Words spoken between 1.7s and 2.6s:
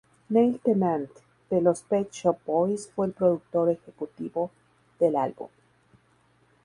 Pet Shop